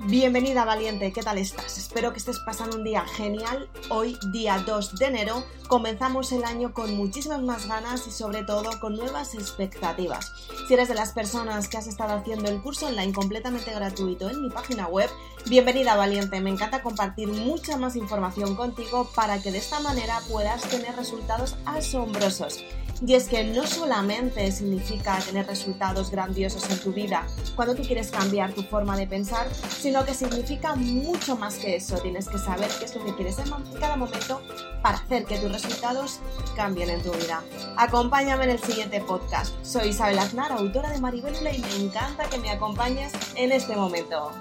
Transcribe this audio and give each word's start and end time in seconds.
Bienvenida 0.00 0.64
valiente, 0.64 1.12
¿qué 1.12 1.22
tal 1.22 1.38
estás? 1.38 1.76
Espero 1.76 2.12
que 2.12 2.18
estés 2.18 2.38
pasando 2.38 2.76
un 2.76 2.84
día 2.84 3.04
genial. 3.04 3.68
Hoy, 3.90 4.16
día 4.30 4.62
2 4.64 4.94
de 4.94 5.06
enero, 5.06 5.42
comenzamos 5.66 6.30
el 6.30 6.44
año 6.44 6.72
con 6.72 6.96
muchísimas 6.96 7.42
más 7.42 7.66
ganas 7.66 8.06
y 8.06 8.12
sobre 8.12 8.44
todo 8.44 8.78
con 8.78 8.94
nuevas 8.94 9.34
expectativas. 9.34 10.32
Si 10.68 10.74
eres 10.74 10.86
de 10.86 10.94
las 10.94 11.12
personas 11.12 11.66
que 11.66 11.78
has 11.78 11.88
estado 11.88 12.14
haciendo 12.14 12.48
el 12.48 12.62
curso 12.62 12.86
online 12.86 13.12
completamente 13.12 13.74
gratuito 13.74 14.30
en 14.30 14.40
mi 14.40 14.50
página 14.50 14.86
web, 14.86 15.10
bienvenida 15.46 15.96
valiente, 15.96 16.40
me 16.40 16.50
encanta 16.50 16.80
compartir 16.80 17.26
mucha 17.26 17.76
más 17.76 17.96
información 17.96 18.54
contigo 18.54 19.10
para 19.16 19.42
que 19.42 19.50
de 19.50 19.58
esta 19.58 19.80
manera 19.80 20.20
puedas 20.30 20.62
tener 20.68 20.94
resultados 20.94 21.56
asombrosos. 21.66 22.62
Y 23.06 23.14
es 23.14 23.28
que 23.28 23.44
no 23.44 23.64
solamente 23.66 24.50
significa 24.50 25.18
tener 25.20 25.46
resultados 25.46 26.10
grandiosos 26.10 26.68
en 26.68 26.78
tu 26.78 26.92
vida 26.92 27.26
cuando 27.54 27.76
tú 27.76 27.82
quieres 27.82 28.10
cambiar 28.10 28.52
tu 28.52 28.62
forma 28.62 28.96
de 28.96 29.06
pensar, 29.06 29.46
sino 29.54 30.04
que 30.04 30.14
significa 30.14 30.74
mucho 30.74 31.36
más 31.36 31.56
que 31.56 31.76
eso. 31.76 31.98
Tienes 31.98 32.28
que 32.28 32.38
saber 32.38 32.68
qué 32.78 32.86
es 32.86 32.96
lo 32.96 33.04
que 33.04 33.14
quieres 33.14 33.38
en 33.38 33.50
cada 33.78 33.96
momento 33.96 34.42
para 34.82 34.98
hacer 34.98 35.24
que 35.26 35.38
tus 35.38 35.52
resultados 35.52 36.18
cambien 36.56 36.90
en 36.90 37.02
tu 37.02 37.12
vida. 37.12 37.42
Acompáñame 37.76 38.44
en 38.44 38.50
el 38.50 38.58
siguiente 38.58 39.00
podcast. 39.00 39.54
Soy 39.62 39.90
Isabel 39.90 40.18
Aznar, 40.18 40.50
autora 40.50 40.90
de 40.90 41.00
Maribelula 41.00 41.52
y 41.52 41.60
me 41.60 41.76
encanta 41.76 42.28
que 42.28 42.38
me 42.38 42.50
acompañes 42.50 43.12
en 43.36 43.52
este 43.52 43.76
momento. 43.76 44.32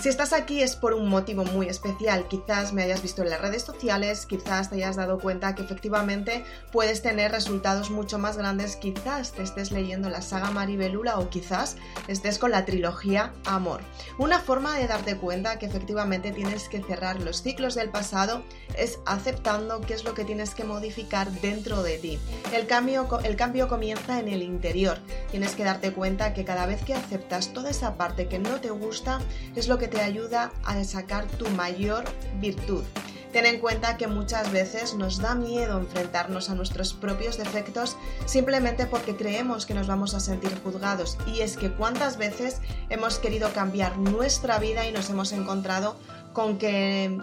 Si 0.00 0.08
estás 0.08 0.32
aquí 0.32 0.62
es 0.62 0.76
por 0.76 0.94
un 0.94 1.10
motivo 1.10 1.44
muy 1.44 1.68
especial. 1.68 2.26
Quizás 2.26 2.72
me 2.72 2.82
hayas 2.82 3.02
visto 3.02 3.22
en 3.22 3.28
las 3.28 3.42
redes 3.42 3.64
sociales, 3.64 4.24
quizás 4.24 4.70
te 4.70 4.76
hayas 4.76 4.96
dado 4.96 5.18
cuenta 5.18 5.54
que 5.54 5.60
efectivamente 5.60 6.42
puedes 6.72 7.02
tener 7.02 7.32
resultados 7.32 7.90
mucho 7.90 8.18
más 8.18 8.38
grandes, 8.38 8.76
quizás 8.76 9.32
te 9.32 9.42
estés 9.42 9.72
leyendo 9.72 10.08
la 10.08 10.22
saga 10.22 10.52
Maribelula 10.52 11.18
o 11.18 11.28
quizás 11.28 11.76
estés 12.08 12.38
con 12.38 12.50
la 12.50 12.64
trilogía 12.64 13.34
Amor. 13.44 13.82
Una 14.16 14.38
forma 14.38 14.74
de 14.78 14.86
darte 14.86 15.18
cuenta 15.18 15.58
que 15.58 15.66
efectivamente 15.66 16.32
tienes 16.32 16.70
que 16.70 16.82
cerrar 16.82 17.20
los 17.20 17.42
ciclos 17.42 17.74
del 17.74 17.90
pasado 17.90 18.42
es 18.78 19.00
aceptando 19.04 19.82
qué 19.82 19.92
es 19.92 20.04
lo 20.04 20.14
que 20.14 20.24
tienes 20.24 20.54
que 20.54 20.64
modificar 20.64 21.30
dentro 21.42 21.82
de 21.82 21.98
ti. 21.98 22.18
El 22.54 22.66
cambio, 22.66 23.06
el 23.22 23.36
cambio 23.36 23.68
comienza 23.68 24.18
en 24.18 24.28
el 24.28 24.42
interior. 24.42 24.96
Tienes 25.30 25.54
que 25.54 25.64
darte 25.64 25.92
cuenta 25.92 26.32
que 26.32 26.46
cada 26.46 26.64
vez 26.64 26.82
que 26.84 26.94
aceptas 26.94 27.52
toda 27.52 27.68
esa 27.68 27.98
parte 27.98 28.28
que 28.28 28.38
no 28.38 28.62
te 28.62 28.70
gusta 28.70 29.20
es 29.54 29.68
lo 29.68 29.76
que 29.76 29.89
te 29.90 30.00
ayuda 30.00 30.52
a 30.64 30.82
sacar 30.84 31.26
tu 31.26 31.48
mayor 31.50 32.04
virtud. 32.40 32.84
Ten 33.32 33.46
en 33.46 33.60
cuenta 33.60 33.96
que 33.96 34.08
muchas 34.08 34.50
veces 34.50 34.94
nos 34.94 35.18
da 35.18 35.36
miedo 35.36 35.78
enfrentarnos 35.78 36.50
a 36.50 36.56
nuestros 36.56 36.94
propios 36.94 37.38
defectos 37.38 37.96
simplemente 38.26 38.86
porque 38.86 39.16
creemos 39.16 39.66
que 39.66 39.74
nos 39.74 39.86
vamos 39.86 40.14
a 40.14 40.20
sentir 40.20 40.50
juzgados. 40.62 41.16
Y 41.26 41.40
es 41.40 41.56
que 41.56 41.70
cuántas 41.70 42.16
veces 42.16 42.60
hemos 42.88 43.18
querido 43.18 43.52
cambiar 43.52 43.98
nuestra 43.98 44.58
vida 44.58 44.88
y 44.88 44.92
nos 44.92 45.10
hemos 45.10 45.30
encontrado 45.32 45.96
con 46.32 46.58
que 46.58 47.18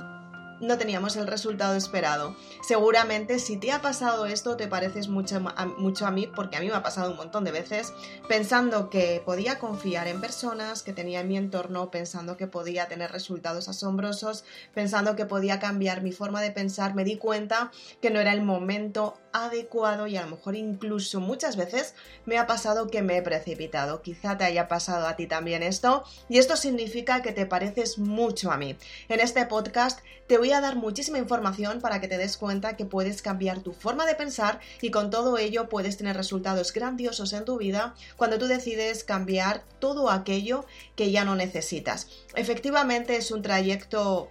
no 0.60 0.78
teníamos 0.78 1.16
el 1.16 1.28
resultado 1.28 1.76
esperado. 1.76 2.36
Seguramente 2.62 3.40
si 3.40 3.58
te 3.58 3.72
ha 3.72 3.82
pasado 3.82 4.26
esto 4.26 4.58
te 4.58 4.68
pareces 4.68 5.08
mucho 5.08 5.42
a, 5.56 5.66
mucho 5.66 6.06
a 6.06 6.12
mí, 6.12 6.28
porque 6.28 6.58
a 6.58 6.60
mí 6.60 6.68
me 6.68 6.76
ha 6.76 6.84
pasado 6.84 7.12
un 7.12 7.18
montón 7.18 7.44
de 7.44 7.52
veces, 7.52 7.94
pensando 8.28 8.90
que 8.90 9.22
podía 9.26 9.60
confiar 9.60 10.08
en 10.08 10.22
personas 10.22 10.84
que 10.84 10.94
tenía 10.94 11.22
en 11.22 11.28
mi 11.28 11.38
entorno, 11.38 11.92
pensando 11.92 12.38
que 12.38 12.48
podía 12.48 12.88
tener 12.88 13.12
resultados 13.12 13.68
asombrosos, 13.68 14.46
pensando 14.74 15.16
que 15.16 15.26
podía 15.26 15.60
cambiar 15.60 16.02
mi 16.02 16.12
forma 16.12 16.42
de 16.42 16.52
pensar, 16.52 16.96
me 16.96 17.04
di 17.04 17.18
cuenta 17.18 17.72
que 18.02 18.10
no 18.10 18.20
era 18.20 18.34
el 18.34 18.42
momento 18.42 19.18
adecuado 19.34 20.08
y 20.08 20.18
a 20.18 20.24
lo 20.24 20.32
mejor 20.36 20.56
incluso 20.56 21.20
muchas 21.20 21.56
veces 21.56 21.94
me 22.26 22.38
ha 22.38 22.48
pasado 22.48 22.88
que 22.88 23.02
me 23.02 23.18
he 23.18 23.22
precipitado. 23.22 24.02
Quizá 24.02 24.38
te 24.38 24.46
haya 24.46 24.68
pasado 24.68 25.08
a 25.08 25.16
ti 25.16 25.28
también 25.28 25.64
esto 25.64 26.04
y 26.30 26.40
esto 26.40 26.56
significa 26.58 27.22
que 27.22 27.32
te 27.32 27.46
pareces 27.46 27.98
mucho 27.98 28.52
a 28.52 28.58
mí. 28.58 28.76
En 29.10 29.20
este 29.20 29.46
podcast 29.46 30.00
te 30.28 30.38
voy 30.38 30.47
a 30.52 30.62
dar 30.62 30.76
muchísima 30.76 31.18
información 31.18 31.82
para 31.82 32.00
que 32.02 32.08
te 32.08 32.18
des 32.18 32.38
cuenta 32.38 32.76
que 32.76 32.86
puedes 32.86 33.22
cambiar 33.22 33.60
tu 33.60 33.74
forma 33.74 34.06
de 34.06 34.16
pensar 34.16 34.60
y 34.82 34.92
con 34.92 35.10
todo 35.10 35.38
ello 35.38 35.70
puedes 35.70 35.98
tener 35.98 36.16
resultados 36.16 36.74
grandiosos 36.74 37.34
en 37.34 37.46
tu 37.46 37.58
vida 37.58 37.96
cuando 38.16 38.38
tú 38.38 38.48
decides 38.48 39.04
cambiar 39.04 39.64
todo 39.80 40.10
aquello 40.10 40.66
que 40.96 41.12
ya 41.12 41.26
no 41.26 41.36
necesitas. 41.36 42.08
Efectivamente 42.36 43.18
es 43.18 43.32
un 43.32 43.42
trayecto 43.42 44.30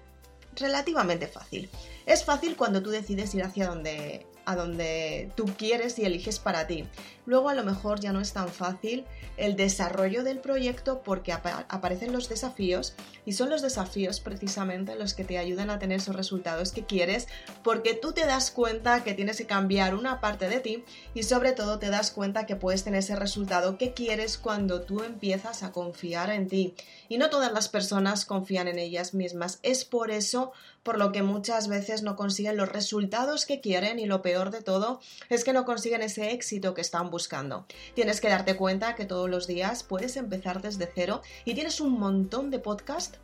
relativamente 0.55 1.26
fácil. 1.26 1.71
Es 2.06 2.25
fácil 2.25 2.56
cuando 2.56 2.82
tú 2.82 2.91
decides 2.91 3.34
ir 3.34 3.43
hacia 3.43 3.66
donde 3.66 4.26
a 4.46 4.56
donde 4.56 5.30
tú 5.36 5.44
quieres 5.58 5.98
y 5.98 6.04
eliges 6.04 6.38
para 6.38 6.66
ti. 6.66 6.84
Luego 7.26 7.48
a 7.48 7.54
lo 7.54 7.64
mejor 7.64 8.00
ya 8.00 8.12
no 8.12 8.20
es 8.20 8.32
tan 8.32 8.48
fácil 8.48 9.04
el 9.36 9.56
desarrollo 9.56 10.22
del 10.22 10.38
proyecto 10.38 11.02
porque 11.02 11.32
aparecen 11.32 12.12
los 12.12 12.28
desafíos 12.28 12.94
y 13.24 13.32
son 13.32 13.50
los 13.50 13.62
desafíos 13.62 14.20
precisamente 14.20 14.94
los 14.94 15.12
que 15.12 15.24
te 15.24 15.36
ayudan 15.36 15.68
a 15.70 15.80
tener 15.80 15.98
esos 15.98 16.14
resultados 16.14 16.70
que 16.70 16.86
quieres 16.86 17.26
porque 17.64 17.94
tú 17.94 18.12
te 18.12 18.24
das 18.24 18.52
cuenta 18.52 19.02
que 19.02 19.14
tienes 19.14 19.38
que 19.38 19.46
cambiar 19.46 19.96
una 19.96 20.20
parte 20.20 20.48
de 20.48 20.60
ti 20.60 20.84
y 21.14 21.24
sobre 21.24 21.52
todo 21.52 21.80
te 21.80 21.90
das 21.90 22.12
cuenta 22.12 22.46
que 22.46 22.54
puedes 22.54 22.84
tener 22.84 23.00
ese 23.00 23.16
resultado 23.16 23.76
que 23.76 23.92
quieres 23.92 24.38
cuando 24.38 24.82
tú 24.82 25.02
empiezas 25.02 25.64
a 25.64 25.72
confiar 25.72 26.30
en 26.30 26.46
ti. 26.46 26.74
Y 27.08 27.18
no 27.18 27.28
todas 27.28 27.52
las 27.52 27.68
personas 27.68 28.24
confían 28.24 28.68
en 28.68 28.78
ellas 28.78 29.14
mismas. 29.14 29.58
Es 29.62 29.84
por 29.84 30.10
eso 30.10 30.52
por 30.86 30.98
lo 30.98 31.10
que 31.10 31.24
muchas 31.24 31.66
veces 31.66 32.04
no 32.04 32.14
consiguen 32.14 32.56
los 32.56 32.69
resultados 32.69 33.44
que 33.44 33.60
quieren 33.60 33.98
y 33.98 34.06
lo 34.06 34.22
peor 34.22 34.52
de 34.52 34.62
todo 34.62 35.00
es 35.28 35.42
que 35.42 35.52
no 35.52 35.64
consiguen 35.64 36.00
ese 36.00 36.30
éxito 36.30 36.74
que 36.74 36.80
están 36.80 37.10
buscando. 37.10 37.66
Tienes 37.94 38.20
que 38.20 38.28
darte 38.28 38.54
cuenta 38.54 38.94
que 38.94 39.04
todos 39.04 39.28
los 39.28 39.48
días 39.48 39.82
puedes 39.82 40.16
empezar 40.16 40.62
desde 40.62 40.88
cero 40.94 41.22
y 41.44 41.54
tienes 41.54 41.80
un 41.80 41.98
montón 41.98 42.52
de 42.52 42.60
podcast 42.60 43.16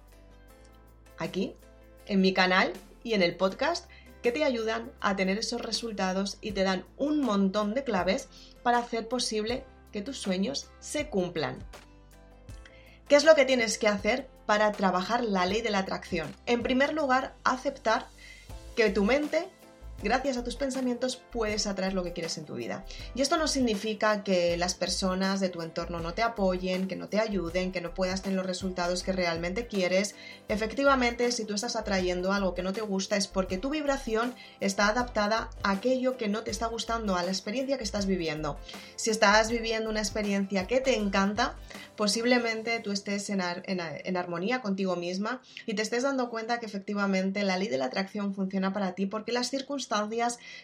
aquí, 1.19 1.55
en 2.07 2.21
mi 2.21 2.35
canal 2.35 2.73
y 3.05 3.15
en 3.15 3.23
el 3.23 3.37
podcast 3.37 3.89
que 4.23 4.33
te 4.33 4.43
ayudan 4.43 4.91
a 5.01 5.15
tener 5.15 5.39
esos 5.39 5.61
resultados 5.61 6.39
y 6.41 6.51
te 6.51 6.65
dan 6.65 6.85
un 6.97 7.21
montón 7.21 7.75
de 7.75 7.85
claves 7.85 8.29
para 8.65 8.79
hacer 8.79 9.07
posible 9.07 9.65
que 9.93 10.03
tus 10.03 10.19
sueños 10.19 10.69
se 10.81 11.09
cumplan. 11.11 11.65
¿Qué 13.07 13.15
es 13.15 13.23
lo 13.23 13.37
que 13.37 13.45
tienes 13.45 13.79
que 13.79 13.87
hacer 13.87 14.32
para 14.53 14.71
trabajar 14.73 15.25
la 15.25 15.47
ley 15.47 15.63
de 15.63 15.71
la 15.71 15.79
atracción? 15.79 16.31
En 16.45 16.63
primer 16.63 16.93
lugar, 16.93 17.33
aceptar 17.43 18.07
que 18.77 18.91
tu 18.91 19.03
mente 19.03 19.49
gracias 20.03 20.37
a 20.37 20.45
tus 20.45 20.57
pensamientos 20.57 21.23
puedes 21.31 21.67
atraer 21.67 21.95
lo 21.95 22.03
que 22.03 22.13
quieres 22.13 22.37
en 22.39 22.45
tu 22.45 22.55
vida. 22.55 22.85
Y 23.15 23.23
esto 23.23 23.37
no 23.37 23.47
significa 23.47 24.25
que 24.25 24.57
las 24.57 24.75
personas 24.75 25.41
de 25.41 25.49
tu 25.49 25.63
entorno 25.63 26.01
no 26.01 26.15
te 26.15 26.23
apoyen, 26.23 26.89
que 26.89 26.97
no 26.97 27.09
te 27.09 27.21
ayuden, 27.21 27.73
que 27.73 27.81
no 27.81 27.95
puedas 27.95 28.23
tener 28.23 28.37
los 28.37 28.47
resultados 28.47 29.03
que 29.03 29.13
realmente 29.13 29.67
quieres. 29.67 30.15
Efectivamente, 30.49 31.31
si 31.33 31.45
tú 31.45 31.55
estás 31.55 31.77
atrayendo 31.77 32.33
algo 32.33 32.55
que 32.55 32.63
no 32.63 32.73
te 32.73 32.81
gusta 32.81 33.17
es 33.17 33.29
porque 33.29 33.59
tu 33.59 33.71
vibración 33.71 34.35
está 34.61 34.89
adaptada 34.89 35.51
a 35.63 35.71
aquello 35.71 36.17
que 36.17 36.29
no 36.29 36.43
te 36.43 36.51
está 36.51 36.67
gustando, 36.67 37.17
a 37.17 37.23
la 37.23 37.31
experiencia 37.31 37.79
que 37.79 37.85
estás 37.85 38.07
viviendo. 38.07 38.59
Si 38.97 39.11
estás 39.11 39.51
viviendo 39.51 39.91
una 39.91 40.01
experiencia 40.01 40.67
que 40.67 40.81
te 40.81 40.97
encanta, 40.97 41.57
posiblemente 41.97 42.81
tú 42.81 42.91
estés 42.91 43.31
en, 43.31 43.41
en 43.67 44.17
armonía 44.17 44.63
contigo 44.63 44.97
misma 44.97 45.43
y 45.67 45.75
te 45.75 45.83
estés 45.83 46.03
dando 46.03 46.31
cuenta 46.31 46.59
que 46.59 46.67
efectivamente 46.67 47.43
la 47.45 47.57
ley 47.57 47.69
de 47.69 47.79
la 47.79 47.87
atracción 47.87 48.35
funciona 48.35 48.73
para 48.73 48.93
ti 48.93 49.07
porque 49.07 49.33
las 49.33 49.51
circunstancias 49.51 49.92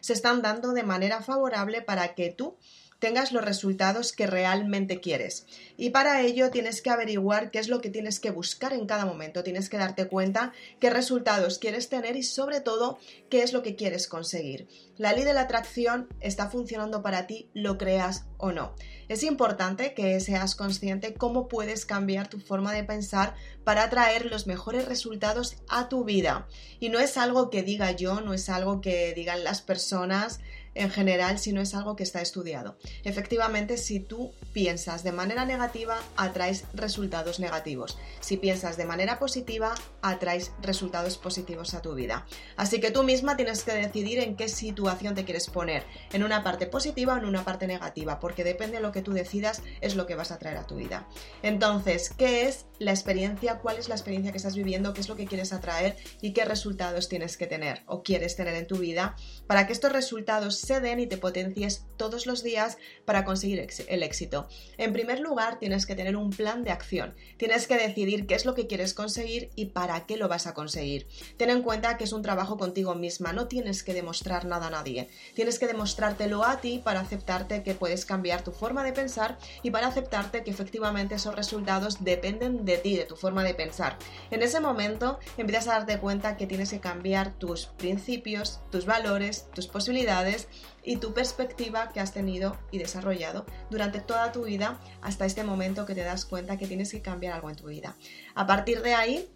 se 0.01 0.13
están 0.13 0.43
dando 0.43 0.73
de 0.73 0.83
manera 0.83 1.23
favorable 1.23 1.83
para 1.83 2.15
que 2.15 2.31
tú 2.31 2.57
tengas 2.99 3.33
los 3.33 3.45
resultados 3.45 4.13
que 4.13 4.27
realmente 4.27 5.01
quieres. 5.01 5.47
Y 5.77 5.91
para 5.91 6.21
ello 6.23 6.51
tienes 6.51 6.83
que 6.83 6.91
averiguar 6.91 7.51
qué 7.51 7.59
es 7.59 7.69
lo 7.69 7.81
que 7.81 7.91
tienes 7.91 8.21
que 8.21 8.31
buscar 8.31 8.73
en 8.73 8.87
cada 8.87 9.07
momento. 9.07 9.45
Tienes 9.45 9.69
que 9.69 9.79
darte 9.79 10.09
cuenta 10.09 10.53
qué 10.81 10.91
resultados 10.91 11.59
quieres 11.59 11.89
tener 11.89 12.17
y 12.17 12.23
sobre 12.23 12.61
todo 12.61 12.99
qué 13.31 13.43
es 13.43 13.53
lo 13.53 13.63
que 13.63 13.77
quieres 13.77 14.09
conseguir. 14.09 14.69
La 14.97 15.13
ley 15.13 15.25
de 15.25 15.33
la 15.33 15.43
atracción 15.43 16.09
está 16.21 16.51
funcionando 16.51 17.03
para 17.03 17.27
ti, 17.27 17.49
lo 17.55 17.79
creas 17.79 18.27
o 18.37 18.51
no. 18.51 18.75
Es 19.09 19.23
importante 19.23 19.95
que 19.95 20.19
seas 20.21 20.55
consciente 20.55 21.15
cómo 21.15 21.49
puedes 21.49 21.87
cambiar 21.87 22.29
tu 22.29 22.41
forma 22.41 22.73
de 22.73 22.85
pensar 22.85 23.35
para 23.65 23.85
atraer 23.85 24.27
los 24.27 24.47
mejores 24.47 24.87
resultados 24.87 25.57
a 25.69 25.89
tu 25.89 26.05
vida. 26.05 26.47
Y 26.81 26.89
no 26.89 26.99
es 26.99 27.17
algo 27.17 27.49
que 27.49 27.63
diga 27.63 27.93
yo, 27.93 28.21
no 28.21 28.35
es 28.35 28.49
algo 28.49 28.81
que 28.81 29.15
digan 29.15 29.45
las 29.45 29.63
personas, 29.63 30.41
en 30.79 30.91
general 30.91 31.39
si 31.39 31.53
no 31.53 31.61
es 31.61 31.75
algo 31.75 31.97
que 31.97 32.03
está 32.03 32.23
estudiado. 32.23 32.79
Efectivamente, 33.05 33.77
si 33.77 34.01
tú 34.01 34.33
piensas 34.53 35.03
de 35.03 35.13
manera 35.13 35.45
negativa, 35.45 35.99
atraes 36.17 36.65
resultados 36.73 37.41
negativos. 37.41 37.99
Si 38.21 38.37
piensas 38.37 38.77
de 38.77 38.85
manera 38.85 39.19
positiva, 39.19 39.75
atraes 40.03 40.53
resultados 40.63 41.19
positivos 41.19 41.75
a 41.75 41.83
tu 41.83 41.95
vida. 41.95 42.27
Así 42.57 42.81
que 42.81 42.91
tú 42.91 43.03
misma 43.03 43.37
tienes 43.37 43.65
que 43.65 43.73
decidir 43.73 44.21
en 44.21 44.37
qué 44.37 44.49
situación 44.49 45.15
te 45.15 45.25
quieres 45.25 45.49
poner, 45.49 45.85
en 46.13 46.23
una 46.23 46.43
parte 46.43 46.67
positiva 46.67 47.15
o 47.15 47.19
en 47.19 47.25
una 47.25 47.45
parte 47.45 47.67
negativa, 47.67 48.21
porque 48.21 48.45
depende 48.45 48.77
de 48.77 48.83
lo 48.83 48.93
que 48.93 49.03
tú 49.03 49.13
decidas, 49.13 49.63
es 49.81 49.97
lo 49.97 50.07
que 50.07 50.15
vas 50.15 50.31
a 50.31 50.39
traer 50.39 50.59
a 50.59 50.67
tu 50.67 50.77
vida. 50.77 51.09
Entonces, 51.43 52.11
¿qué 52.17 52.49
es 52.49 52.67
la 52.79 52.93
experiencia? 52.93 53.59
¿Cuál 53.59 53.79
es 53.79 53.89
la 53.89 53.97
experiencia 53.97 54.31
que 54.33 54.39
estás 54.39 54.55
viviendo? 54.55 54.95
¿Qué 54.95 55.01
es 55.01 55.09
lo 55.09 55.17
que 55.17 55.27
quieres 55.27 55.53
atraer? 55.53 55.97
¿Y 56.21 56.33
qué 56.33 56.45
resultados 56.45 57.09
tienes 57.09 57.37
que 57.37 57.47
tener 57.47 57.83
o 57.87 58.03
quieres 58.03 58.37
tener 58.37 58.55
en 58.55 58.67
tu 58.67 58.77
vida 58.77 59.17
para 59.47 59.67
que 59.67 59.73
estos 59.73 59.93
resultados 59.93 60.68
y 60.71 61.07
te 61.07 61.17
potencies 61.17 61.87
todos 61.97 62.27
los 62.27 62.43
días 62.43 62.77
para 63.07 63.25
conseguir 63.25 63.67
el 63.89 64.03
éxito? 64.03 64.49
En 64.77 64.93
primer 64.93 65.21
lugar, 65.21 65.59
tienes 65.59 65.87
que 65.87 65.95
tener 65.95 66.15
un 66.15 66.29
plan 66.29 66.63
de 66.63 66.71
acción. 66.71 67.15
Tienes 67.39 67.67
que 67.67 67.79
decidir 67.79 68.27
qué 68.27 68.35
es 68.35 68.45
lo 68.45 68.55
que 68.55 68.67
quieres 68.67 68.93
conseguir 68.93 69.51
y 69.57 69.67
para 69.67 70.05
qué 70.05 70.19
lo 70.19 70.29
vas 70.29 70.47
a 70.47 70.53
conseguir. 70.53 71.07
Ten 71.39 71.49
en 71.49 71.63
cuenta 71.63 71.97
que 71.97 72.05
es 72.05 72.13
un 72.13 72.21
trabajo 72.21 72.59
contigo 72.59 72.95
misma, 72.95 73.33
no 73.33 73.49
tienes 73.49 73.83
que 73.83 73.95
demostrar 73.95 74.45
nada 74.45 74.67
a 74.67 74.71
nadie. 74.71 75.09
Tienes 75.35 75.59
que 75.59 75.67
demostrártelo 75.67 76.45
a 76.45 76.61
ti 76.61 76.83
para 76.85 77.01
aceptarte 77.01 77.63
que 77.63 77.75
puedes 77.75 78.05
cambiar 78.05 78.45
tu 78.45 78.53
forma 78.53 78.85
de 78.85 78.93
pensar 78.93 79.39
y 79.63 79.71
para 79.71 79.87
aceptarte 79.87 80.45
que 80.45 80.51
efectivamente 80.51 81.15
esos 81.15 81.35
resultados 81.35 82.05
dependen 82.05 82.67
de 82.67 82.77
ti, 82.77 82.95
de 82.95 83.07
tu 83.07 83.17
forma 83.17 83.43
de 83.43 83.55
pensar. 83.55 83.97
En 84.31 84.43
ese 84.43 84.61
momento 84.61 85.19
empiezas 85.39 85.69
a 85.69 85.79
darte 85.79 85.99
cuenta 85.99 86.37
que 86.37 86.47
tienes 86.47 86.71
que 86.71 86.81
cambiar 86.81 87.33
tus 87.39 87.67
principios, 87.67 88.61
tus 88.71 88.85
valores, 88.85 89.47
tus 89.55 89.67
posibilidades 89.67 90.49
y 90.83 90.97
tu 90.97 91.13
perspectiva 91.13 91.91
que 91.93 92.01
has 92.01 92.13
tenido 92.13 92.57
y 92.71 92.79
desarrollado 92.79 93.47
durante 93.71 94.01
toda 94.01 94.33
tu 94.33 94.45
vida 94.45 94.81
hasta 95.03 95.27
este 95.27 95.45
momento 95.45 95.87
que 95.87 95.95
te 95.95 96.03
das 96.03 96.25
cuenta 96.25 96.57
que 96.57 96.67
tienes 96.67 96.91
que 96.91 97.03
cambiar 97.03 97.35
algo 97.35 97.51
en 97.51 97.57
tu 97.57 97.67
vida. 97.67 97.97
A 98.35 98.47
partir 98.47 98.83
de 98.83 98.95
ahí, 98.95 99.29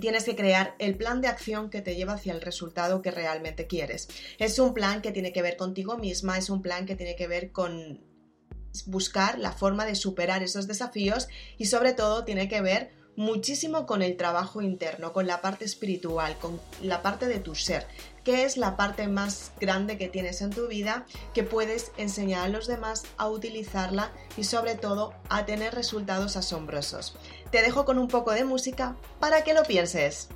tienes 0.00 0.24
que 0.24 0.36
crear 0.36 0.74
el 0.78 0.96
plan 0.96 1.20
de 1.20 1.28
acción 1.28 1.70
que 1.70 1.82
te 1.82 1.96
lleva 1.96 2.14
hacia 2.14 2.32
el 2.32 2.40
resultado 2.40 3.02
que 3.02 3.10
realmente 3.10 3.66
quieres. 3.66 4.08
Es 4.38 4.58
un 4.58 4.74
plan 4.74 5.02
que 5.02 5.12
tiene 5.12 5.32
que 5.32 5.42
ver 5.42 5.56
contigo 5.56 5.96
misma, 5.96 6.38
es 6.38 6.50
un 6.50 6.62
plan 6.62 6.86
que 6.86 6.96
tiene 6.96 7.16
que 7.16 7.28
ver 7.28 7.52
con 7.52 8.00
buscar 8.84 9.38
la 9.38 9.52
forma 9.52 9.86
de 9.86 9.94
superar 9.94 10.42
esos 10.42 10.66
desafíos 10.66 11.28
y 11.56 11.66
sobre 11.66 11.94
todo 11.94 12.24
tiene 12.24 12.48
que 12.48 12.60
ver 12.60 12.90
muchísimo 13.16 13.86
con 13.86 14.02
el 14.02 14.16
trabajo 14.16 14.60
interno, 14.60 15.14
con 15.14 15.26
la 15.26 15.40
parte 15.40 15.64
espiritual, 15.64 16.36
con 16.38 16.60
la 16.82 17.00
parte 17.00 17.26
de 17.26 17.38
tu 17.38 17.54
ser, 17.54 17.86
que 18.26 18.42
es 18.42 18.56
la 18.56 18.76
parte 18.76 19.06
más 19.06 19.52
grande 19.60 19.96
que 19.98 20.08
tienes 20.08 20.42
en 20.42 20.50
tu 20.50 20.66
vida, 20.66 21.06
que 21.32 21.44
puedes 21.44 21.92
enseñar 21.96 22.46
a 22.46 22.48
los 22.48 22.66
demás 22.66 23.04
a 23.18 23.28
utilizarla 23.28 24.10
y 24.36 24.42
sobre 24.42 24.74
todo 24.74 25.14
a 25.28 25.46
tener 25.46 25.76
resultados 25.76 26.36
asombrosos. 26.36 27.16
Te 27.52 27.62
dejo 27.62 27.84
con 27.84 28.00
un 28.00 28.08
poco 28.08 28.32
de 28.32 28.44
música 28.44 28.96
para 29.20 29.44
que 29.44 29.54
lo 29.54 29.62
pienses. 29.62 30.28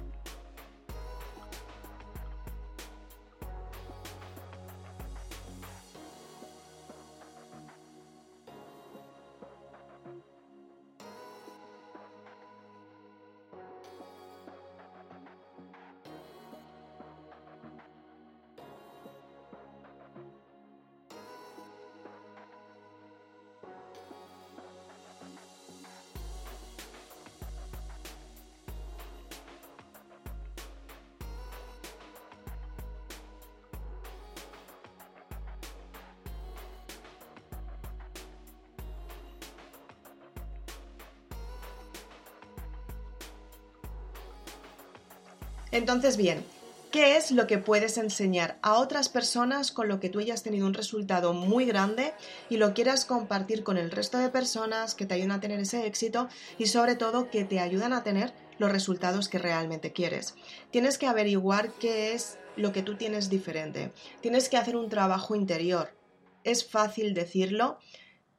Entonces, 45.72 46.16
bien, 46.16 46.44
¿qué 46.90 47.16
es 47.16 47.30
lo 47.30 47.46
que 47.46 47.58
puedes 47.58 47.96
enseñar 47.96 48.58
a 48.60 48.74
otras 48.74 49.08
personas 49.08 49.70
con 49.70 49.86
lo 49.86 50.00
que 50.00 50.08
tú 50.08 50.18
hayas 50.18 50.42
tenido 50.42 50.66
un 50.66 50.74
resultado 50.74 51.32
muy 51.32 51.64
grande 51.64 52.12
y 52.48 52.56
lo 52.56 52.74
quieras 52.74 53.04
compartir 53.04 53.62
con 53.62 53.78
el 53.78 53.92
resto 53.92 54.18
de 54.18 54.30
personas 54.30 54.96
que 54.96 55.06
te 55.06 55.14
ayudan 55.14 55.30
a 55.30 55.40
tener 55.40 55.60
ese 55.60 55.86
éxito 55.86 56.28
y 56.58 56.66
sobre 56.66 56.96
todo 56.96 57.30
que 57.30 57.44
te 57.44 57.60
ayudan 57.60 57.92
a 57.92 58.02
tener 58.02 58.32
los 58.58 58.72
resultados 58.72 59.28
que 59.28 59.38
realmente 59.38 59.92
quieres? 59.92 60.34
Tienes 60.72 60.98
que 60.98 61.06
averiguar 61.06 61.72
qué 61.74 62.14
es 62.14 62.38
lo 62.56 62.72
que 62.72 62.82
tú 62.82 62.96
tienes 62.96 63.30
diferente. 63.30 63.92
Tienes 64.20 64.48
que 64.48 64.56
hacer 64.56 64.76
un 64.76 64.88
trabajo 64.88 65.36
interior. 65.36 65.94
Es 66.42 66.68
fácil 66.68 67.14
decirlo, 67.14 67.78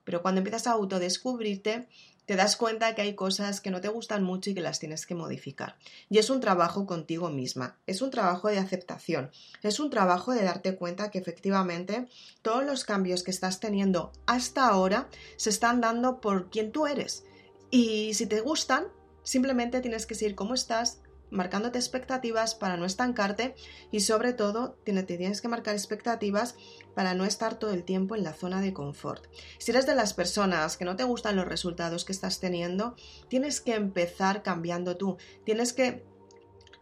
pero 0.04 0.22
cuando 0.22 0.40
empiezas 0.40 0.68
a 0.68 0.72
autodescubrirte, 0.72 1.88
te 2.26 2.36
das 2.36 2.56
cuenta 2.56 2.96
que 2.96 3.02
hay 3.02 3.16
cosas 3.16 3.62
que 3.62 3.72
no 3.72 3.82
te 3.82 3.90
gustan 3.90 4.24
mucho 4.24 4.50
y 4.50 4.54
que 4.54 4.62
las 4.62 4.80
tienes 4.80 5.06
que 5.06 5.16
modificar. 5.16 5.78
Y 6.10 6.18
es 6.18 6.30
un 6.30 6.40
trabajo 6.40 6.86
contigo 6.86 7.30
misma, 7.30 7.80
es 7.88 8.02
un 8.02 8.12
trabajo 8.12 8.48
de 8.48 8.60
aceptación, 8.60 9.32
es 9.64 9.80
un 9.80 9.90
trabajo 9.90 10.32
de 10.32 10.44
darte 10.44 10.76
cuenta 10.76 11.12
que 11.12 11.20
efectivamente 11.20 12.08
todos 12.42 12.64
los 12.64 12.86
cambios 12.86 13.24
que 13.24 13.32
estás 13.32 13.60
teniendo 13.60 14.12
hasta 14.26 14.68
ahora 14.68 15.10
se 15.38 15.50
están 15.50 15.82
dando 15.82 16.22
por 16.22 16.50
quien 16.50 16.72
tú 16.72 16.88
eres. 16.88 17.26
Y 17.70 18.14
si 18.14 18.28
te 18.28 18.42
gustan, 18.42 18.88
simplemente 19.24 19.82
tienes 19.82 20.06
que 20.06 20.16
seguir 20.16 20.36
como 20.36 20.54
estás, 20.54 21.02
marcándote 21.32 21.80
expectativas 21.80 22.54
para 22.54 22.78
no 22.78 22.86
estancarte 22.86 23.56
y 23.90 24.02
sobre 24.02 24.34
todo 24.34 24.78
te 24.84 25.02
tienes 25.04 25.42
que 25.42 25.48
marcar 25.48 25.74
expectativas 25.74 26.56
para 26.94 27.16
no 27.16 27.26
estar 27.26 27.58
todo 27.58 27.72
el 27.72 27.84
tiempo 27.84 28.16
en 28.16 28.24
la 28.24 28.34
zona 28.34 28.62
de 28.62 28.74
confort. 28.74 29.26
Si 29.58 29.72
eres 29.72 29.88
de 29.88 29.96
las 29.96 30.14
personas 30.14 30.78
que 30.78 30.86
no 30.86 30.96
te 30.96 31.06
gustan 31.06 31.36
los 31.36 31.48
resultados 31.48 32.06
que 32.06 32.12
estás 32.12 32.40
teniendo, 32.40 32.96
tienes 33.30 33.62
que 33.62 33.74
empezar 33.74 34.44
cambiando 34.44 34.98
tú, 34.98 35.18
tienes 35.46 35.74
que 35.74 36.06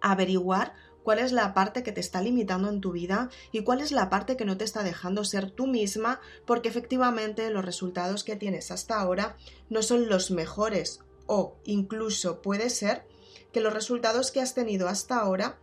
averiguar 0.02 0.74
cuál 1.04 1.20
es 1.20 1.32
la 1.32 1.54
parte 1.54 1.84
que 1.84 1.92
te 1.92 2.02
está 2.02 2.22
limitando 2.22 2.70
en 2.70 2.82
tu 2.82 2.92
vida 2.92 3.30
y 3.52 3.64
cuál 3.64 3.82
es 3.82 3.92
la 3.92 4.10
parte 4.10 4.38
que 4.38 4.46
no 4.46 4.58
te 4.58 4.64
está 4.64 4.84
dejando 4.84 5.24
ser 5.24 5.52
tú 5.52 5.68
misma, 5.68 6.20
porque 6.46 6.70
efectivamente 6.70 7.50
los 7.50 7.66
resultados 7.66 8.24
que 8.24 8.36
tienes 8.36 8.72
hasta 8.72 9.00
ahora 9.00 9.38
no 9.70 9.82
son 9.82 10.10
los 10.10 10.32
mejores 10.32 11.02
o 11.26 11.58
incluso 11.64 12.42
puede 12.42 12.70
ser 12.70 13.06
que 13.52 13.62
los 13.62 13.74
resultados 13.74 14.32
que 14.32 14.42
has 14.42 14.54
tenido 14.54 14.88
hasta 14.88 15.20
ahora 15.20 15.58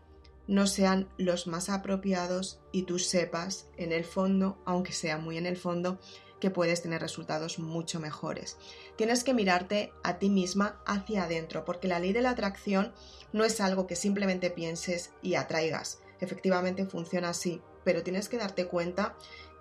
no 0.47 0.67
sean 0.67 1.09
los 1.19 1.47
más 1.47 1.69
apropiados 1.69 2.61
y 2.73 2.83
tú 2.83 2.99
sepas 2.99 3.69
en 3.77 3.93
el 3.93 4.05
fondo, 4.05 4.59
aunque 4.65 4.93
sea 4.93 5.19
muy 5.19 5.39
en 5.39 5.47
el 5.47 5.57
fondo, 5.57 5.99
que 6.41 6.51
puedes 6.51 6.83
tener 6.83 7.01
resultados 7.01 7.59
mucho 7.59 7.99
mejores. 7.99 8.57
Tienes 8.97 9.25
que 9.25 9.35
mirarte 9.35 9.93
a 10.05 10.19
ti 10.19 10.29
misma 10.29 10.81
hacia 10.87 11.25
adentro, 11.25 11.65
porque 11.65 11.89
la 11.89 11.99
ley 11.99 12.13
de 12.13 12.21
la 12.21 12.31
atracción 12.31 12.93
no 13.33 13.45
es 13.45 13.61
algo 13.61 13.87
que 13.87 13.97
simplemente 13.97 14.51
pienses 14.51 15.13
y 15.23 15.35
atraigas. 15.35 16.01
Efectivamente 16.21 16.87
funciona 16.87 17.31
así, 17.31 17.63
pero 17.85 18.03
tienes 18.03 18.29
que 18.29 18.39
darte 18.39 18.67
cuenta 18.67 19.17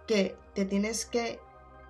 que 0.07 0.35
te 0.53 0.65
tienes 0.65 1.05
que 1.05 1.39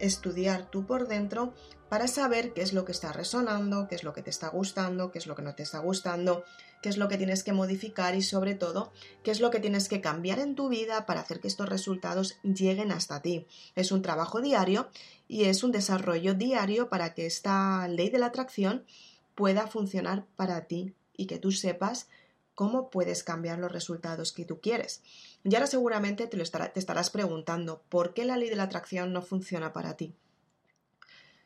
estudiar 0.08 0.70
tú 0.70 0.86
por 0.86 1.08
dentro 1.08 1.54
para 1.90 2.08
saber 2.08 2.54
qué 2.54 2.62
es 2.62 2.74
lo 2.74 2.84
que 2.84 2.92
está 2.92 3.14
resonando, 3.14 3.88
qué 3.88 3.96
es 3.96 4.04
lo 4.04 4.14
que 4.14 4.22
te 4.22 4.30
está 4.30 4.50
gustando, 4.50 5.12
qué 5.12 5.20
es 5.20 5.28
lo 5.28 5.36
que 5.36 5.42
no 5.44 5.56
te 5.56 5.64
está 5.64 5.80
gustando, 5.80 6.44
qué 6.82 6.90
es 6.90 6.98
lo 6.98 7.08
que 7.08 7.18
tienes 7.18 7.44
que 7.44 7.54
modificar 7.54 8.16
y 8.16 8.22
sobre 8.22 8.56
todo 8.56 8.92
qué 9.24 9.32
es 9.32 9.40
lo 9.40 9.52
que 9.52 9.60
tienes 9.60 9.88
que 9.88 10.02
cambiar 10.02 10.40
en 10.40 10.56
tu 10.56 10.70
vida 10.70 11.06
para 11.06 11.22
hacer 11.22 11.40
que 11.40 11.48
estos 11.48 11.70
resultados 11.70 12.38
lleguen 12.44 12.92
hasta 12.92 13.22
ti. 13.22 13.46
Es 13.76 13.92
un 13.92 14.02
trabajo 14.02 14.42
diario 14.42 14.90
y 15.28 15.46
es 15.46 15.64
un 15.64 15.72
desarrollo 15.72 16.34
diario 16.34 16.90
para 16.90 17.14
que 17.14 17.26
esta 17.26 17.88
ley 17.88 18.10
de 18.10 18.20
la 18.20 18.28
atracción 18.28 18.86
pueda 19.36 19.68
funcionar 19.68 20.26
para 20.36 20.66
ti 20.66 20.94
y 21.16 21.28
que 21.28 21.40
tú 21.40 21.52
sepas 21.52 22.08
cómo 22.56 22.90
puedes 22.90 23.24
cambiar 23.24 23.60
los 23.60 23.72
resultados 23.72 24.32
que 24.32 24.46
tú 24.46 24.60
quieres. 24.60 25.02
Y 25.44 25.54
ahora 25.54 25.68
seguramente 25.68 26.28
te, 26.28 26.38
te 26.38 26.80
estarás 26.80 27.10
preguntando, 27.10 27.84
¿por 27.90 28.14
qué 28.14 28.26
la 28.26 28.38
ley 28.38 28.50
de 28.50 28.56
la 28.56 28.64
atracción 28.64 29.14
no 29.14 29.22
funciona 29.22 29.74
para 29.74 29.96
ti? 29.96 30.16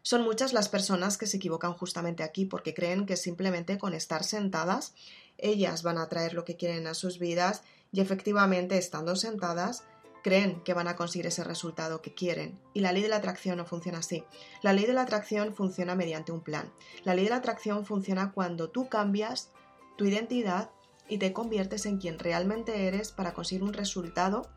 Son 0.01 0.23
muchas 0.23 0.53
las 0.53 0.69
personas 0.69 1.17
que 1.17 1.27
se 1.27 1.37
equivocan 1.37 1.73
justamente 1.73 2.23
aquí 2.23 2.45
porque 2.45 2.73
creen 2.73 3.05
que 3.05 3.17
simplemente 3.17 3.77
con 3.77 3.93
estar 3.93 4.23
sentadas 4.23 4.93
ellas 5.37 5.83
van 5.83 5.97
a 5.97 6.07
traer 6.07 6.33
lo 6.33 6.45
que 6.45 6.55
quieren 6.55 6.87
a 6.87 6.93
sus 6.93 7.19
vidas 7.19 7.63
y 7.91 8.01
efectivamente 8.01 8.77
estando 8.77 9.15
sentadas 9.15 9.83
creen 10.23 10.61
que 10.63 10.73
van 10.73 10.87
a 10.87 10.95
conseguir 10.95 11.27
ese 11.27 11.43
resultado 11.43 12.01
que 12.01 12.13
quieren. 12.13 12.59
Y 12.73 12.81
la 12.81 12.91
ley 12.91 13.01
de 13.01 13.09
la 13.09 13.17
atracción 13.17 13.57
no 13.57 13.65
funciona 13.65 13.99
así. 13.99 14.23
La 14.61 14.73
ley 14.73 14.85
de 14.85 14.93
la 14.93 15.01
atracción 15.01 15.53
funciona 15.53 15.95
mediante 15.95 16.31
un 16.31 16.41
plan. 16.41 16.71
La 17.03 17.13
ley 17.13 17.25
de 17.25 17.29
la 17.29 17.37
atracción 17.37 17.85
funciona 17.85 18.31
cuando 18.33 18.69
tú 18.69 18.89
cambias 18.89 19.49
tu 19.97 20.05
identidad 20.05 20.71
y 21.09 21.17
te 21.17 21.33
conviertes 21.33 21.85
en 21.85 21.97
quien 21.97 22.19
realmente 22.19 22.87
eres 22.87 23.11
para 23.11 23.33
conseguir 23.33 23.63
un 23.63 23.73
resultado 23.73 24.49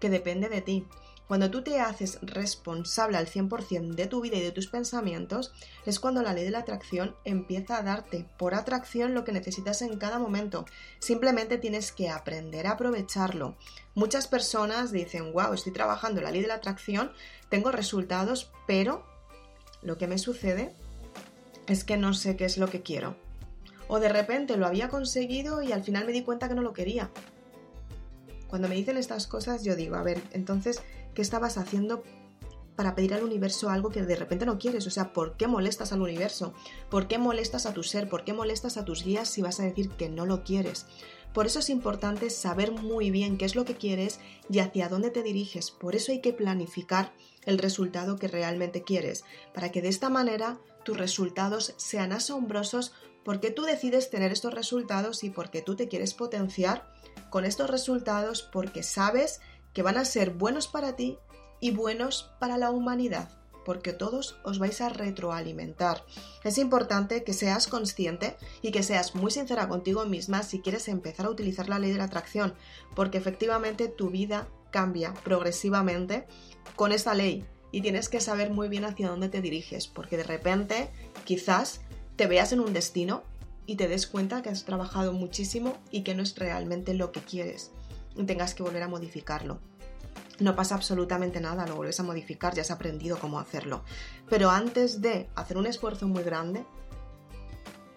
que 0.00 0.10
depende 0.10 0.48
de 0.48 0.62
ti. 0.62 0.86
Cuando 1.28 1.50
tú 1.50 1.62
te 1.62 1.78
haces 1.78 2.18
responsable 2.22 3.18
al 3.18 3.26
100% 3.26 3.94
de 3.94 4.06
tu 4.06 4.22
vida 4.22 4.36
y 4.36 4.42
de 4.42 4.50
tus 4.50 4.66
pensamientos, 4.66 5.52
es 5.84 6.00
cuando 6.00 6.22
la 6.22 6.32
ley 6.32 6.44
de 6.44 6.50
la 6.50 6.60
atracción 6.60 7.14
empieza 7.26 7.76
a 7.76 7.82
darte 7.82 8.24
por 8.38 8.54
atracción 8.54 9.12
lo 9.12 9.24
que 9.24 9.32
necesitas 9.32 9.82
en 9.82 9.98
cada 9.98 10.18
momento. 10.18 10.64
Simplemente 11.00 11.58
tienes 11.58 11.92
que 11.92 12.08
aprender 12.08 12.66
a 12.66 12.72
aprovecharlo. 12.72 13.56
Muchas 13.94 14.26
personas 14.26 14.90
dicen, 14.90 15.34
wow, 15.34 15.52
estoy 15.52 15.72
trabajando 15.74 16.22
la 16.22 16.30
ley 16.30 16.40
de 16.40 16.48
la 16.48 16.54
atracción, 16.54 17.12
tengo 17.50 17.72
resultados, 17.72 18.50
pero 18.66 19.04
lo 19.82 19.98
que 19.98 20.06
me 20.06 20.16
sucede 20.16 20.74
es 21.66 21.84
que 21.84 21.98
no 21.98 22.14
sé 22.14 22.36
qué 22.36 22.46
es 22.46 22.56
lo 22.56 22.68
que 22.68 22.80
quiero. 22.80 23.27
O 23.88 24.00
de 24.00 24.08
repente 24.08 24.56
lo 24.56 24.66
había 24.66 24.88
conseguido 24.88 25.62
y 25.62 25.72
al 25.72 25.82
final 25.82 26.06
me 26.06 26.12
di 26.12 26.22
cuenta 26.22 26.48
que 26.48 26.54
no 26.54 26.62
lo 26.62 26.72
quería. 26.72 27.10
Cuando 28.46 28.68
me 28.68 28.76
dicen 28.76 28.96
estas 28.96 29.26
cosas 29.26 29.64
yo 29.64 29.76
digo, 29.76 29.96
a 29.96 30.02
ver, 30.02 30.22
entonces 30.32 30.82
¿Qué 31.18 31.22
estabas 31.22 31.58
haciendo 31.58 32.04
para 32.76 32.94
pedir 32.94 33.12
al 33.12 33.24
universo 33.24 33.70
algo 33.70 33.90
que 33.90 34.04
de 34.04 34.14
repente 34.14 34.46
no 34.46 34.56
quieres? 34.56 34.86
O 34.86 34.90
sea, 34.90 35.12
¿por 35.12 35.36
qué 35.36 35.48
molestas 35.48 35.92
al 35.92 36.00
universo? 36.00 36.54
¿Por 36.90 37.08
qué 37.08 37.18
molestas 37.18 37.66
a 37.66 37.74
tu 37.74 37.82
ser? 37.82 38.08
¿Por 38.08 38.22
qué 38.22 38.32
molestas 38.32 38.76
a 38.76 38.84
tus 38.84 39.02
guías 39.02 39.28
si 39.28 39.42
vas 39.42 39.58
a 39.58 39.64
decir 39.64 39.90
que 39.90 40.08
no 40.08 40.26
lo 40.26 40.44
quieres? 40.44 40.86
Por 41.34 41.46
eso 41.46 41.58
es 41.58 41.70
importante 41.70 42.30
saber 42.30 42.70
muy 42.70 43.10
bien 43.10 43.36
qué 43.36 43.46
es 43.46 43.56
lo 43.56 43.64
que 43.64 43.74
quieres 43.74 44.20
y 44.48 44.60
hacia 44.60 44.88
dónde 44.88 45.10
te 45.10 45.24
diriges. 45.24 45.72
Por 45.72 45.96
eso 45.96 46.12
hay 46.12 46.20
que 46.20 46.32
planificar 46.32 47.12
el 47.44 47.58
resultado 47.58 48.14
que 48.14 48.28
realmente 48.28 48.84
quieres, 48.84 49.24
para 49.52 49.72
que 49.72 49.82
de 49.82 49.88
esta 49.88 50.08
manera 50.10 50.60
tus 50.84 50.96
resultados 50.96 51.74
sean 51.78 52.12
asombrosos 52.12 52.92
porque 53.24 53.50
tú 53.50 53.62
decides 53.62 54.10
tener 54.10 54.32
estos 54.32 54.54
resultados 54.54 55.24
y 55.24 55.30
porque 55.30 55.62
tú 55.62 55.76
te 55.76 55.88
quieres 55.88 56.14
potenciar 56.14 56.90
con 57.30 57.44
estos 57.44 57.70
resultados 57.70 58.42
porque 58.42 58.82
sabes 58.82 59.40
que 59.72 59.82
van 59.82 59.98
a 59.98 60.04
ser 60.04 60.30
buenos 60.30 60.68
para 60.68 60.96
ti 60.96 61.18
y 61.60 61.70
buenos 61.70 62.30
para 62.38 62.58
la 62.58 62.70
humanidad, 62.70 63.30
porque 63.64 63.92
todos 63.92 64.38
os 64.44 64.58
vais 64.58 64.80
a 64.80 64.88
retroalimentar. 64.88 66.04
Es 66.44 66.58
importante 66.58 67.24
que 67.24 67.32
seas 67.32 67.66
consciente 67.66 68.36
y 68.62 68.70
que 68.70 68.82
seas 68.82 69.14
muy 69.14 69.30
sincera 69.30 69.68
contigo 69.68 70.06
misma 70.06 70.42
si 70.42 70.60
quieres 70.60 70.88
empezar 70.88 71.26
a 71.26 71.30
utilizar 71.30 71.68
la 71.68 71.78
ley 71.78 71.92
de 71.92 71.98
la 71.98 72.04
atracción, 72.04 72.54
porque 72.94 73.18
efectivamente 73.18 73.88
tu 73.88 74.10
vida 74.10 74.48
cambia 74.70 75.14
progresivamente 75.24 76.26
con 76.76 76.92
esta 76.92 77.14
ley 77.14 77.44
y 77.70 77.82
tienes 77.82 78.08
que 78.08 78.20
saber 78.20 78.50
muy 78.50 78.68
bien 78.68 78.84
hacia 78.84 79.08
dónde 79.08 79.28
te 79.28 79.42
diriges, 79.42 79.88
porque 79.88 80.16
de 80.16 80.24
repente 80.24 80.90
quizás 81.24 81.80
te 82.18 82.26
veas 82.26 82.52
en 82.52 82.60
un 82.60 82.74
destino 82.74 83.22
y 83.64 83.76
te 83.76 83.88
des 83.88 84.06
cuenta 84.06 84.42
que 84.42 84.50
has 84.50 84.64
trabajado 84.64 85.14
muchísimo 85.14 85.78
y 85.90 86.02
que 86.02 86.14
no 86.14 86.22
es 86.22 86.36
realmente 86.36 86.92
lo 86.92 87.12
que 87.12 87.20
quieres 87.20 87.70
tengas 88.26 88.54
que 88.54 88.62
volver 88.62 88.82
a 88.82 88.88
modificarlo. 88.88 89.58
No 90.40 90.54
pasa 90.54 90.74
absolutamente 90.74 91.40
nada, 91.40 91.66
lo 91.66 91.76
vuelves 91.76 92.00
a 92.00 92.04
modificar, 92.04 92.54
ya 92.54 92.62
has 92.62 92.70
aprendido 92.70 93.18
cómo 93.18 93.40
hacerlo. 93.40 93.82
Pero 94.28 94.50
antes 94.50 95.00
de 95.00 95.28
hacer 95.34 95.56
un 95.56 95.66
esfuerzo 95.66 96.06
muy 96.06 96.22
grande, 96.22 96.64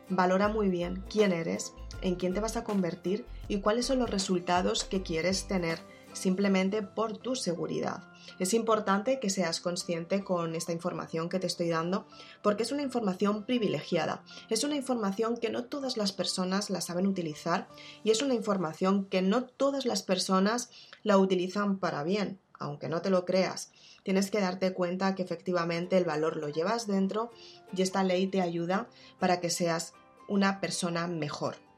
valora 0.09 0.47
muy 0.47 0.69
bien 0.69 1.03
quién 1.09 1.31
eres, 1.33 1.73
en 2.01 2.15
quién 2.15 2.33
te 2.33 2.39
vas 2.39 2.57
a 2.57 2.63
convertir 2.63 3.25
y 3.47 3.59
cuáles 3.59 3.85
son 3.85 3.99
los 3.99 4.09
resultados 4.09 4.83
que 4.83 5.03
quieres 5.03 5.47
tener 5.47 5.79
simplemente 6.13 6.81
por 6.81 7.17
tu 7.17 7.35
seguridad. 7.35 8.03
Es 8.39 8.53
importante 8.53 9.19
que 9.19 9.29
seas 9.29 9.59
consciente 9.59 10.23
con 10.23 10.55
esta 10.55 10.71
información 10.71 11.29
que 11.29 11.39
te 11.39 11.47
estoy 11.47 11.69
dando 11.69 12.07
porque 12.41 12.63
es 12.63 12.71
una 12.71 12.81
información 12.81 13.45
privilegiada, 13.45 14.23
es 14.49 14.63
una 14.63 14.75
información 14.75 15.37
que 15.37 15.49
no 15.49 15.65
todas 15.65 15.97
las 15.97 16.11
personas 16.11 16.69
la 16.69 16.81
saben 16.81 17.07
utilizar 17.07 17.67
y 18.03 18.11
es 18.11 18.21
una 18.21 18.33
información 18.33 19.05
que 19.05 19.21
no 19.21 19.43
todas 19.43 19.85
las 19.85 20.03
personas 20.03 20.69
la 21.03 21.17
utilizan 21.17 21.77
para 21.77 22.03
bien, 22.03 22.39
aunque 22.59 22.89
no 22.89 23.01
te 23.01 23.09
lo 23.09 23.25
creas. 23.25 23.71
Tienes 24.03 24.31
que 24.31 24.39
darte 24.39 24.73
cuenta 24.73 25.15
que 25.15 25.23
efectivamente 25.23 25.97
el 25.97 26.05
valor 26.05 26.37
lo 26.37 26.49
llevas 26.49 26.87
dentro 26.87 27.31
y 27.75 27.81
esta 27.81 28.03
ley 28.03 28.27
te 28.27 28.41
ayuda 28.41 28.87
para 29.19 29.39
que 29.39 29.49
seas 29.49 29.93
una 30.27 30.59
persona 30.59 31.07
mejor. 31.07 31.70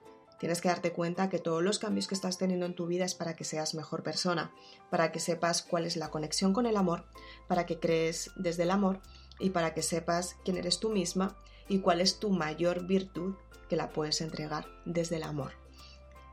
Tienes 0.44 0.60
que 0.60 0.68
darte 0.68 0.92
cuenta 0.92 1.30
que 1.30 1.40
todos 1.40 1.64
los 1.64 1.80
cambios 1.80 2.06
que 2.06 2.16
estás 2.16 2.38
teniendo 2.38 2.66
en 2.66 2.76
tu 2.76 2.86
vida 2.86 3.06
es 3.06 3.16
para 3.16 3.34
que 3.34 3.46
seas 3.46 3.76
mejor 3.76 4.04
persona, 4.04 4.52
para 4.90 5.14
que 5.14 5.22
sepas 5.22 5.62
cuál 5.62 5.86
es 5.86 5.96
la 5.96 6.12
conexión 6.12 6.52
con 6.52 6.66
el 6.66 6.76
amor, 6.76 7.06
para 7.48 7.66
que 7.66 7.80
crees 7.80 8.30
desde 8.36 8.64
el 8.64 8.72
amor 8.72 9.00
y 9.40 9.52
para 9.52 9.74
que 9.74 9.82
sepas 9.82 10.36
quién 10.44 10.58
eres 10.58 10.82
tú 10.82 10.90
misma 10.90 11.38
y 11.70 11.80
cuál 11.80 12.02
es 12.02 12.20
tu 12.20 12.30
mayor 12.30 12.86
virtud 12.86 13.36
que 13.70 13.78
la 13.78 13.92
puedes 13.92 14.20
entregar 14.20 14.66
desde 14.84 15.16
el 15.16 15.24
amor. 15.24 15.54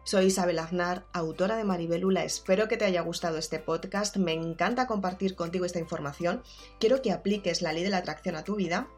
Soy 0.03 0.25
Isabel 0.25 0.59
Aznar, 0.59 1.07
autora 1.13 1.55
de 1.55 1.63
Maribelula. 1.63 2.25
Espero 2.25 2.67
que 2.67 2.77
te 2.77 2.87
haya 2.87 3.03
gustado 3.03 3.39
este 3.39 3.61
podcast. 3.61 4.17
Me 4.17 4.33
encanta 4.33 4.89
compartir 4.89 5.37
contigo 5.37 5.67
esta 5.67 5.79
información. 5.79 6.43
Quiero 6.81 7.01
que 7.01 7.13
apliques 7.13 7.63
la 7.63 7.73
ley 7.73 7.85
de 7.85 7.91
la 7.91 7.99
atracción 7.99 8.35
a 8.35 8.43
tu 8.43 8.57
vida. 8.57 8.89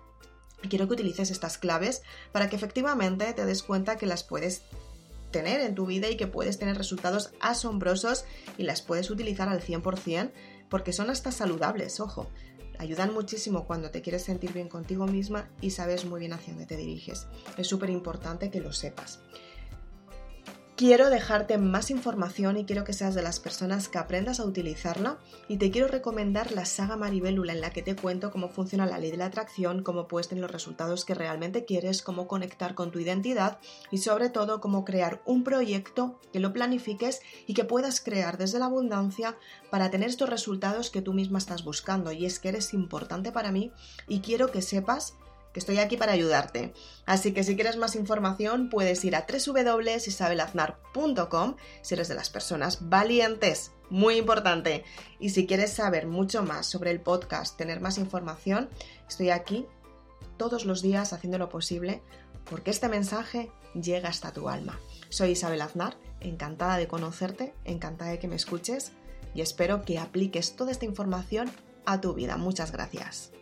Quiero 0.70 0.86
que 0.86 0.94
utilices 0.94 1.30
estas 1.30 1.58
claves 1.58 2.02
para 2.30 2.48
que 2.48 2.56
efectivamente 2.56 3.30
te 3.34 3.44
des 3.44 3.62
cuenta 3.62 3.98
que 3.98 4.06
las 4.06 4.22
puedes 4.22 4.62
tener 5.32 5.60
en 5.60 5.74
tu 5.74 5.86
vida 5.86 6.08
y 6.08 6.16
que 6.16 6.28
puedes 6.28 6.58
tener 6.58 6.76
resultados 6.76 7.32
asombrosos 7.40 8.24
y 8.58 8.62
las 8.62 8.82
puedes 8.82 9.10
utilizar 9.10 9.48
al 9.48 9.60
100% 9.60 10.30
porque 10.68 10.92
son 10.92 11.10
hasta 11.10 11.32
saludables, 11.32 11.98
ojo. 11.98 12.28
Ayudan 12.78 13.12
muchísimo 13.12 13.66
cuando 13.66 13.90
te 13.90 14.02
quieres 14.02 14.22
sentir 14.22 14.52
bien 14.52 14.68
contigo 14.68 15.06
misma 15.06 15.48
y 15.60 15.70
sabes 15.70 16.04
muy 16.04 16.20
bien 16.20 16.32
hacia 16.32 16.52
dónde 16.52 16.66
te 16.66 16.76
diriges. 16.76 17.26
Es 17.56 17.66
súper 17.66 17.90
importante 17.90 18.50
que 18.50 18.60
lo 18.60 18.72
sepas. 18.72 19.20
Quiero 20.82 21.10
dejarte 21.10 21.58
más 21.58 21.92
información 21.92 22.56
y 22.56 22.64
quiero 22.64 22.82
que 22.82 22.92
seas 22.92 23.14
de 23.14 23.22
las 23.22 23.38
personas 23.38 23.88
que 23.88 23.98
aprendas 23.98 24.40
a 24.40 24.44
utilizarla 24.44 25.16
y 25.46 25.58
te 25.58 25.70
quiero 25.70 25.86
recomendar 25.86 26.50
la 26.50 26.64
saga 26.64 26.96
Maribélula 26.96 27.52
en 27.52 27.60
la 27.60 27.70
que 27.70 27.82
te 27.82 27.94
cuento 27.94 28.32
cómo 28.32 28.48
funciona 28.48 28.84
la 28.84 28.98
ley 28.98 29.12
de 29.12 29.16
la 29.16 29.26
atracción, 29.26 29.84
cómo 29.84 30.08
puedes 30.08 30.26
tener 30.26 30.42
los 30.42 30.50
resultados 30.50 31.04
que 31.04 31.14
realmente 31.14 31.64
quieres, 31.64 32.02
cómo 32.02 32.26
conectar 32.26 32.74
con 32.74 32.90
tu 32.90 32.98
identidad 32.98 33.60
y 33.92 33.98
sobre 33.98 34.28
todo 34.28 34.60
cómo 34.60 34.84
crear 34.84 35.22
un 35.24 35.44
proyecto 35.44 36.18
que 36.32 36.40
lo 36.40 36.52
planifiques 36.52 37.20
y 37.46 37.54
que 37.54 37.62
puedas 37.62 38.00
crear 38.00 38.36
desde 38.36 38.58
la 38.58 38.64
abundancia 38.64 39.36
para 39.70 39.88
tener 39.88 40.08
estos 40.08 40.30
resultados 40.30 40.90
que 40.90 41.00
tú 41.00 41.12
misma 41.12 41.38
estás 41.38 41.62
buscando. 41.62 42.10
Y 42.10 42.26
es 42.26 42.40
que 42.40 42.48
eres 42.48 42.74
importante 42.74 43.30
para 43.30 43.52
mí 43.52 43.70
y 44.08 44.18
quiero 44.18 44.50
que 44.50 44.62
sepas 44.62 45.14
que 45.52 45.60
estoy 45.60 45.78
aquí 45.78 45.96
para 45.96 46.12
ayudarte. 46.12 46.74
Así 47.06 47.32
que 47.32 47.44
si 47.44 47.54
quieres 47.54 47.76
más 47.76 47.94
información 47.96 48.70
puedes 48.70 49.04
ir 49.04 49.16
a 49.16 49.26
www.isabelaznar.com 49.26 51.56
si 51.82 51.94
eres 51.94 52.08
de 52.08 52.14
las 52.14 52.30
personas 52.30 52.88
valientes, 52.88 53.72
muy 53.90 54.16
importante. 54.16 54.84
Y 55.18 55.30
si 55.30 55.46
quieres 55.46 55.72
saber 55.72 56.06
mucho 56.06 56.42
más 56.42 56.66
sobre 56.66 56.90
el 56.90 57.00
podcast, 57.00 57.56
tener 57.56 57.80
más 57.80 57.98
información, 57.98 58.68
estoy 59.08 59.30
aquí 59.30 59.66
todos 60.36 60.64
los 60.64 60.82
días 60.82 61.12
haciendo 61.12 61.38
lo 61.38 61.48
posible 61.48 62.02
porque 62.48 62.70
este 62.70 62.88
mensaje 62.88 63.50
llega 63.74 64.08
hasta 64.08 64.32
tu 64.32 64.48
alma. 64.48 64.78
Soy 65.08 65.30
Isabel 65.30 65.62
Aznar, 65.62 65.96
encantada 66.20 66.76
de 66.76 66.88
conocerte, 66.88 67.54
encantada 67.64 68.12
de 68.12 68.18
que 68.18 68.28
me 68.28 68.36
escuches 68.36 68.92
y 69.34 69.40
espero 69.40 69.82
que 69.82 69.98
apliques 69.98 70.56
toda 70.56 70.72
esta 70.72 70.84
información 70.84 71.50
a 71.84 72.00
tu 72.00 72.14
vida. 72.14 72.36
Muchas 72.36 72.72
gracias. 72.72 73.32